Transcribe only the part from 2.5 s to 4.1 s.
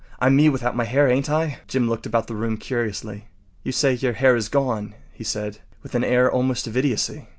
curiously. “You say